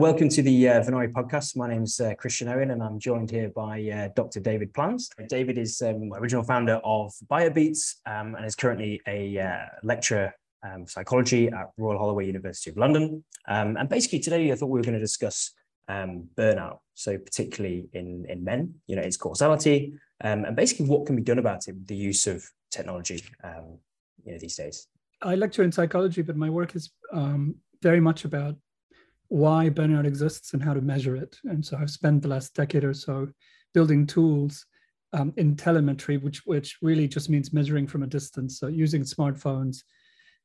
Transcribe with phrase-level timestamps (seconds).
[0.00, 1.56] Welcome to the uh, Venori podcast.
[1.56, 4.40] My name's uh, Cristian Owen, and I'm joined here by uh, Dr.
[4.40, 5.08] David Plans.
[5.28, 10.34] David is um, original founder of BioBeats um, and is currently a uh, lecturer
[10.64, 13.22] um, psychology at Royal Holloway University of London.
[13.46, 15.52] Um, and basically, today I thought we were going to discuss
[15.86, 21.06] um, burnout, so particularly in in men, you know, its causality, um, and basically what
[21.06, 23.22] can be done about it with the use of technology,
[24.24, 24.88] you know, these days.
[25.22, 26.90] I lecture in psychology, but my work is
[27.80, 28.56] very much about
[29.34, 31.36] why burnout exists and how to measure it.
[31.42, 33.26] And so I've spent the last decade or so
[33.72, 34.64] building tools
[35.12, 38.60] um, in telemetry, which which really just means measuring from a distance.
[38.60, 39.78] So using smartphones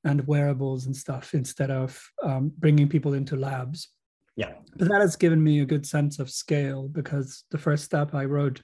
[0.05, 3.89] and wearables and stuff instead of um, bringing people into labs.
[4.35, 4.53] Yeah.
[4.75, 8.25] But that has given me a good sense of scale because the first step I
[8.25, 8.59] wrote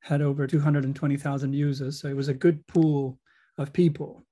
[0.00, 2.00] had over 220,000 users.
[2.00, 3.18] So it was a good pool
[3.58, 4.24] of people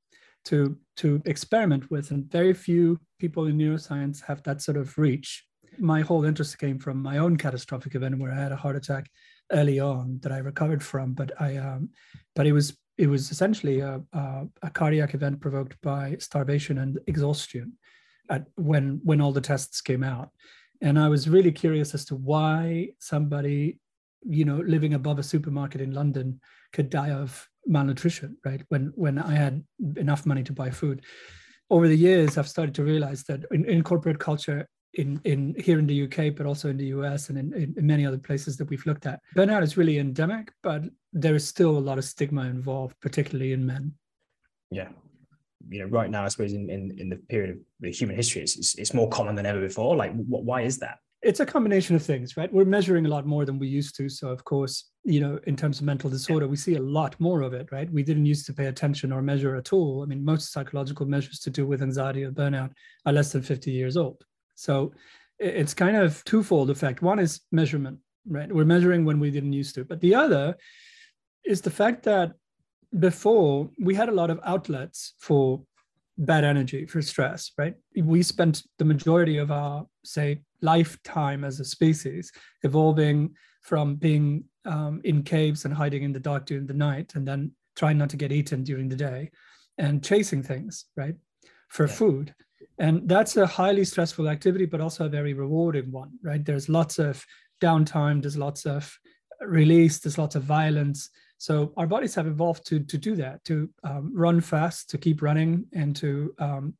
[0.46, 5.44] to to experiment with and very few people in neuroscience have that sort of reach.
[5.78, 9.10] My whole interest came from my own catastrophic event where i had a heart attack
[9.52, 11.90] early on that i recovered from but i um
[12.34, 16.98] but it was it was essentially a, a, a cardiac event provoked by starvation and
[17.06, 17.72] exhaustion
[18.30, 20.30] at when when all the tests came out.
[20.80, 23.78] And i was really curious as to why somebody
[24.26, 26.40] you know living above a supermarket in london
[26.72, 28.62] could die of malnutrition, right?
[28.68, 29.64] When when I had
[29.96, 31.04] enough money to buy food.
[31.70, 35.78] Over the years, I've started to realize that in, in corporate culture, in, in here
[35.78, 38.68] in the UK, but also in the US and in, in, many other places that
[38.68, 39.20] we've looked at.
[39.34, 43.64] Burnout is really endemic, but there is still a lot of stigma involved, particularly in
[43.64, 43.92] men.
[44.70, 44.88] Yeah.
[45.70, 48.56] You know, right now, I suppose in, in, in the period of human history, it's,
[48.56, 49.96] it's, it's more common than ever before.
[49.96, 50.98] Like, why is that?
[51.24, 52.52] It's a combination of things, right?
[52.52, 54.08] We're measuring a lot more than we used to.
[54.08, 57.40] So, of course, you know, in terms of mental disorder, we see a lot more
[57.40, 57.90] of it, right?
[57.90, 60.02] We didn't used to pay attention or measure at all.
[60.02, 62.72] I mean, most psychological measures to do with anxiety or burnout
[63.06, 64.22] are less than 50 years old.
[64.54, 64.92] So,
[65.38, 67.02] it's kind of twofold effect.
[67.02, 68.52] One is measurement, right?
[68.52, 69.84] We're measuring when we didn't used to.
[69.84, 70.56] But the other
[71.44, 72.32] is the fact that
[72.98, 75.62] before we had a lot of outlets for
[76.18, 77.74] bad energy for stress right?
[77.96, 82.32] We spent the majority of our say lifetime as a species
[82.62, 87.26] evolving from being um, in caves and hiding in the dark during the night and
[87.26, 89.30] then trying not to get eaten during the day
[89.78, 91.16] and chasing things right
[91.68, 91.92] for yeah.
[91.92, 92.34] food.
[92.78, 96.44] And that's a highly stressful activity but also a very rewarding one right?
[96.44, 97.24] There's lots of
[97.62, 98.96] downtime there's lots of
[99.40, 103.68] release there's lots of violence so our bodies have evolved to, to do that to
[103.82, 106.74] um, run fast to keep running and to um,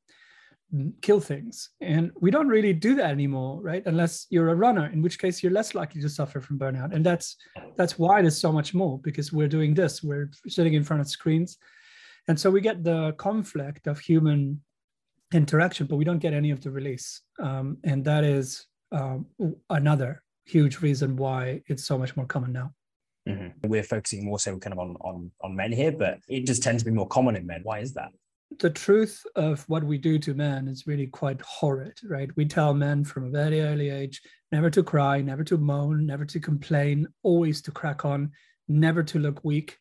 [1.02, 1.70] kill things.
[1.80, 3.82] And we don't really do that anymore, right?
[3.86, 6.92] Unless you're a runner, in which case you're less likely to suffer from burnout.
[6.94, 7.36] And that's
[7.76, 10.02] that's why there's so much more because we're doing this.
[10.02, 11.58] We're sitting in front of screens,
[12.28, 14.60] and so we get the conflict of human
[15.32, 17.22] interaction, but we don't get any of the release.
[17.40, 19.26] Um, and that is um,
[19.70, 22.72] another huge reason why it's so much more common now.
[23.28, 23.68] Mm-hmm.
[23.68, 26.82] We're focusing more so kind of on on on men here, but it just tends
[26.82, 27.60] to be more common in men.
[27.62, 28.10] Why is that?
[28.58, 32.30] the truth of what we do to men is really quite horrid, right?
[32.36, 36.24] We tell men from a very early age never to cry, never to moan, never
[36.26, 38.32] to complain, always to crack on,
[38.68, 39.78] never to look weak,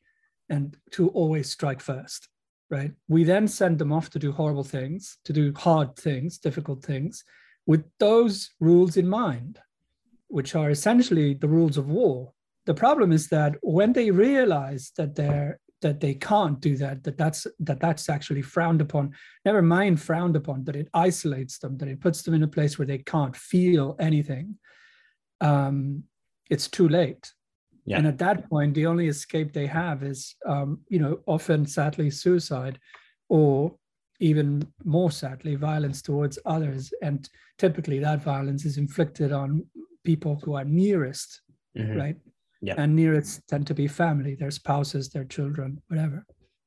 [0.49, 2.27] and to always strike first,
[2.69, 2.91] right?
[3.07, 7.23] We then send them off to do horrible things, to do hard things, difficult things,
[7.65, 9.59] with those rules in mind,
[10.27, 12.33] which are essentially the rules of war.
[12.65, 17.17] The problem is that when they realize that they're that they can't do that that
[17.17, 19.11] that's that that's actually frowned upon
[19.45, 22.79] never mind frowned upon that it isolates them that it puts them in a place
[22.79, 24.57] where they can't feel anything
[25.41, 26.03] um,
[26.49, 27.31] it's too late
[27.85, 27.97] yeah.
[27.97, 32.09] and at that point the only escape they have is um, you know often sadly
[32.09, 32.79] suicide
[33.29, 33.75] or
[34.19, 39.63] even more sadly violence towards others and typically that violence is inflicted on
[40.05, 41.41] people who are nearest
[41.77, 41.97] mm-hmm.
[41.97, 42.17] right
[42.63, 42.75] yeah.
[42.77, 46.25] And nearest tend to be family, their spouses, their children, whatever.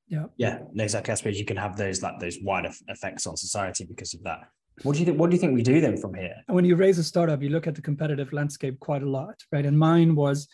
[0.09, 0.27] Yeah.
[0.37, 1.12] Yeah, exactly.
[1.12, 4.41] I suppose you can have those like those wider effects on society because of that.
[4.83, 5.19] What do you think?
[5.19, 6.35] What do you think we do then from here?
[6.49, 9.65] When you raise a startup, you look at the competitive landscape quite a lot, right?
[9.65, 10.47] And mine was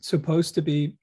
[0.00, 0.96] supposed to be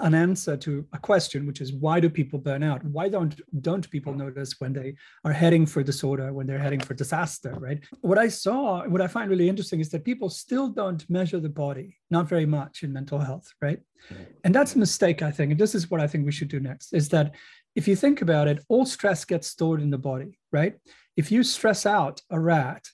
[0.00, 2.84] an answer to a question which is why do people burn out?
[2.84, 6.94] Why don't don't people notice when they are heading for disorder when they're heading for
[6.94, 7.82] disaster right?
[8.00, 11.48] What i saw what i find really interesting is that people still don't measure the
[11.48, 13.80] body not very much in mental health right?
[14.12, 14.22] Mm-hmm.
[14.44, 16.60] And that's a mistake i think and this is what i think we should do
[16.60, 17.34] next is that
[17.74, 20.74] if you think about it all stress gets stored in the body right?
[21.16, 22.84] If you stress out a rat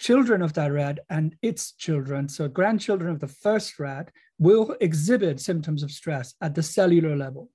[0.00, 5.38] children of that rat and its children, so grandchildren of the first rat, will exhibit
[5.38, 7.50] symptoms of stress at the cellular level,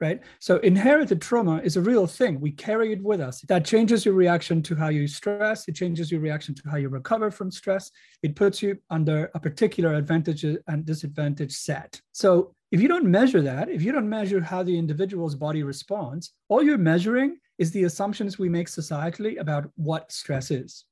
[0.00, 0.20] right?
[0.38, 2.40] So inherited trauma is a real thing.
[2.40, 3.40] We carry it with us.
[3.42, 5.68] That changes your reaction to how you stress.
[5.68, 7.90] It changes your reaction to how you recover from stress.
[8.22, 12.00] It puts you under a particular advantage and disadvantage set.
[12.12, 16.32] So if you don't measure that, if you don't measure how the individual's body responds,
[16.48, 20.84] all you're measuring is the assumptions we make societally about what stress is.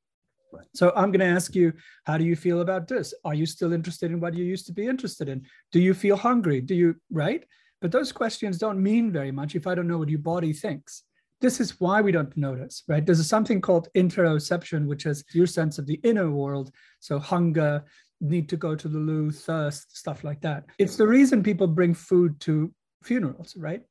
[0.74, 1.72] So I'm going to ask you,
[2.04, 3.14] how do you feel about this?
[3.24, 5.46] Are you still interested in what you used to be interested in?
[5.70, 6.60] Do you feel hungry?
[6.60, 7.44] Do you, right?
[7.80, 11.02] But those questions don't mean very much if I don't know what your body thinks.
[11.40, 13.04] This is why we don't notice, right?
[13.04, 16.70] There's something called interoception, which is your sense of the inner world.
[17.00, 17.84] So hunger,
[18.20, 20.64] need to go to the loo, thirst, stuff like that.
[20.78, 22.72] It's the reason people bring food to
[23.02, 23.82] funerals, right?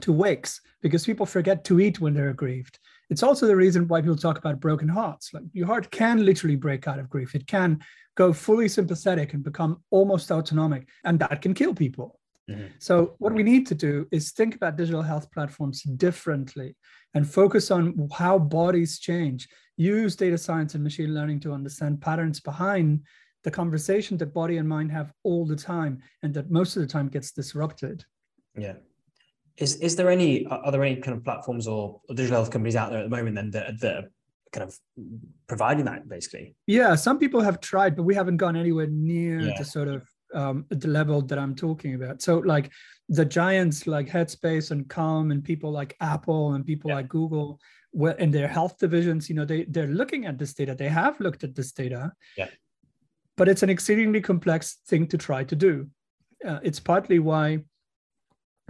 [0.00, 2.80] To wakes, because people forget to eat when they're aggrieved.
[3.12, 5.34] It's also the reason why people talk about broken hearts.
[5.34, 7.34] Like your heart can literally break out of grief.
[7.34, 7.80] It can
[8.14, 12.18] go fully sympathetic and become almost autonomic, and that can kill people.
[12.50, 12.68] Mm-hmm.
[12.78, 16.74] So, what we need to do is think about digital health platforms differently
[17.12, 19.46] and focus on how bodies change.
[19.76, 23.02] Use data science and machine learning to understand patterns behind
[23.44, 26.88] the conversation that body and mind have all the time and that most of the
[26.88, 28.06] time gets disrupted.
[28.56, 28.76] Yeah
[29.56, 32.90] is is there any are there any kind of platforms or, digital health companies out
[32.90, 34.10] there at the moment then that, that are
[34.52, 34.78] kind of
[35.46, 36.54] providing that basically?
[36.66, 39.58] Yeah some people have tried but we haven't gone anywhere near yeah.
[39.58, 42.22] the sort of um, the level that i'm talking about.
[42.22, 42.70] So like
[43.08, 46.96] the giants like headspace and calm and people like apple and people yeah.
[46.96, 47.60] like google
[47.92, 50.74] well, in their health divisions you know they they're looking at this data.
[50.74, 52.12] They have looked at this data.
[52.36, 52.48] Yeah.
[53.36, 55.88] But it's an exceedingly complex thing to try to do.
[56.46, 57.60] Uh, it's partly why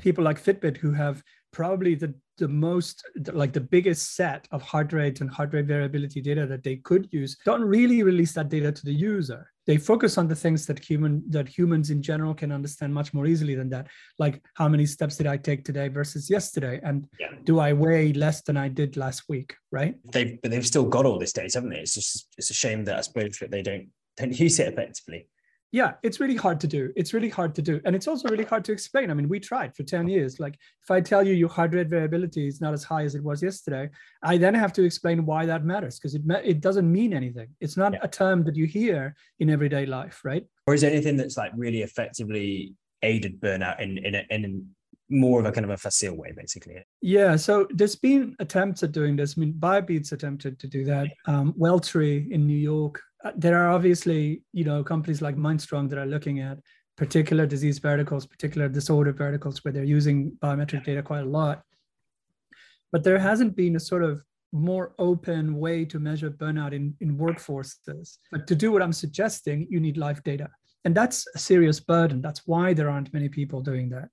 [0.03, 1.23] people like Fitbit who have
[1.53, 6.21] probably the the most like the biggest set of heart rate and heart rate variability
[6.21, 9.49] data that they could use don't really release that data to the user.
[9.67, 13.27] They focus on the things that human that humans in general can understand much more
[13.27, 13.87] easily than that
[14.19, 17.29] like how many steps did i take today versus yesterday and yeah.
[17.45, 19.95] do i weigh less than i did last week right?
[20.13, 21.81] They've but they've still got all this data haven't they?
[21.81, 25.29] It's just it's a shame that i suppose that they don't don't use it effectively
[25.73, 28.45] yeah it's really hard to do it's really hard to do and it's also really
[28.45, 31.33] hard to explain i mean we tried for 10 years like if i tell you
[31.35, 33.89] your heart rate variability is not as high as it was yesterday
[34.23, 37.77] i then have to explain why that matters because it it doesn't mean anything it's
[37.77, 38.01] not yeah.
[38.03, 41.53] a term that you hear in everyday life right or is there anything that's like
[41.57, 44.69] really effectively aided burnout in in, a, in
[45.13, 46.77] more of a kind of a facile way, basically.
[47.03, 49.35] Yeah, so there's been attempts at doing this.
[49.37, 51.09] I mean, BioBeats attempted to do that.
[51.27, 55.99] Um, Welltree in New York Uh, there are obviously you know companies like Mindstrong that
[55.99, 56.59] are looking at
[56.97, 61.63] particular disease verticals, particular disorder verticals where they're using biometric data quite a lot.
[62.91, 64.23] But there hasn't been a sort of
[64.53, 68.19] more open way to measure burnout in, in workforces.
[68.31, 70.51] But to do what I'm suggesting, you need live data.
[70.85, 72.21] And that's a serious burden.
[72.21, 74.09] That's why there aren't many people doing that.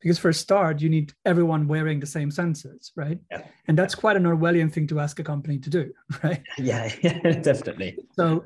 [0.00, 3.18] Because for a start, you need everyone wearing the same sensors, right?
[3.30, 3.42] Yeah.
[3.68, 5.92] And that's quite an Orwellian thing to ask a company to do,
[6.22, 6.42] right?
[6.58, 7.98] Yeah, yeah, definitely.
[8.16, 8.44] So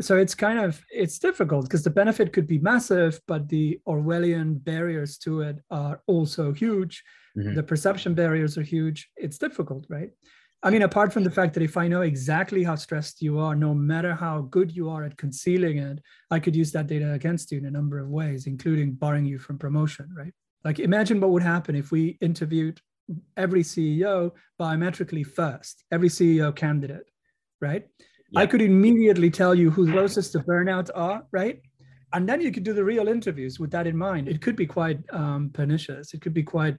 [0.00, 4.62] so it's kind of it's difficult because the benefit could be massive but the orwellian
[4.62, 7.02] barriers to it are also huge
[7.36, 7.54] mm-hmm.
[7.54, 10.10] the perception barriers are huge it's difficult right
[10.62, 13.54] i mean apart from the fact that if i know exactly how stressed you are
[13.54, 16.00] no matter how good you are at concealing it
[16.30, 19.38] i could use that data against you in a number of ways including barring you
[19.38, 20.32] from promotion right
[20.64, 22.80] like imagine what would happen if we interviewed
[23.36, 24.30] every ceo
[24.60, 27.10] biometrically first every ceo candidate
[27.60, 27.86] right
[28.30, 28.40] yeah.
[28.40, 31.60] I could immediately tell you who closest to burnout are, right?
[32.12, 34.28] And then you could do the real interviews with that in mind.
[34.28, 36.14] It could be quite um, pernicious.
[36.14, 36.76] It could be quite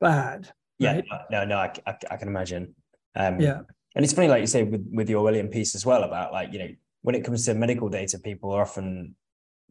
[0.00, 0.50] bad.
[0.78, 1.04] Yeah, right?
[1.30, 2.74] no, no, I, I, I, can imagine.
[3.14, 3.60] Um, yeah.
[3.94, 6.52] And it's funny, like you say, with, with the Orwellian piece as well about like,
[6.52, 6.68] you know,
[7.00, 9.14] when it comes to medical data, people are often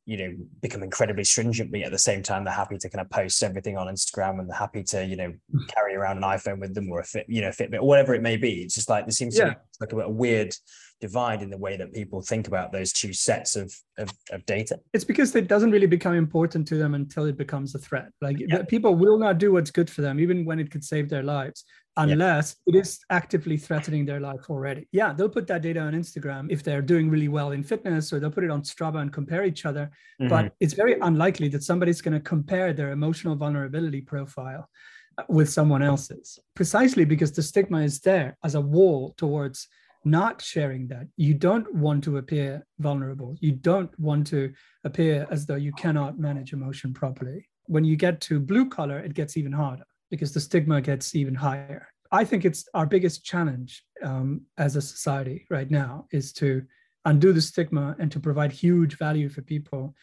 [0.05, 3.09] you know become incredibly stringent but at the same time they're happy to kind of
[3.09, 5.67] post everything on instagram and they're happy to you know mm.
[5.67, 8.21] carry around an iphone with them or a fit you know fitbit or whatever it
[8.21, 9.45] may be it's just like there seems yeah.
[9.45, 10.53] to be like a, a, weird
[11.01, 14.79] divide in the way that people think about those two sets of, of, of data
[14.93, 18.37] it's because it doesn't really become important to them until it becomes a threat like
[18.39, 18.63] yeah.
[18.63, 21.65] people will not do what's good for them even when it could save their lives
[21.97, 22.75] unless yeah.
[22.75, 24.87] it is actively threatening their life already.
[24.91, 28.19] Yeah, they'll put that data on Instagram if they're doing really well in fitness, or
[28.19, 29.91] they'll put it on Strava and compare each other.
[30.21, 30.29] Mm-hmm.
[30.29, 34.69] But it's very unlikely that somebody's going to compare their emotional vulnerability profile
[35.17, 39.67] uh, with someone else's, precisely because the stigma is there as a wall towards
[40.05, 41.07] not sharing that.
[41.17, 43.35] You don't want to appear vulnerable.
[43.41, 47.50] You don't want to appear as though you cannot manage emotion properly.
[47.65, 51.33] When you get to blue collar, it gets even harder because the stigma gets even
[51.33, 51.88] higher.
[52.12, 56.63] I think it's our biggest challenge um, as a society right now is to
[57.05, 59.95] undo the stigma and to provide huge value for people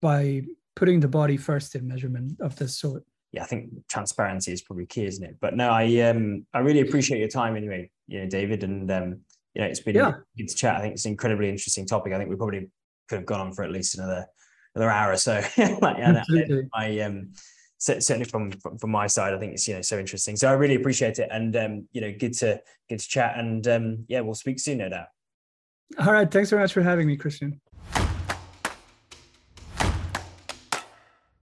[0.00, 0.42] by
[0.74, 3.04] putting the body first in measurement of this sort.
[3.32, 5.36] Yeah, I think transparency is probably key, isn't it?
[5.40, 9.20] But no, I um I really appreciate your time anyway, you know, David, and um
[9.54, 10.12] you know it's been yeah.
[10.36, 10.76] good to chat.
[10.76, 12.12] I think it's an incredibly interesting topic.
[12.12, 12.70] I think we probably
[13.08, 14.26] could have gone on for at least another
[14.74, 15.42] another hour or so.
[15.80, 15.96] like.
[15.96, 16.22] I,
[16.74, 17.32] I um
[17.82, 20.36] certainly from, from, from my side, I think it's you know so interesting.
[20.36, 23.66] So I really appreciate it, and um, you know, good to good to chat, and
[23.66, 25.08] um, yeah, we'll speak soon, no doubt.
[25.98, 27.58] All right, thanks very much for having me, Cristian.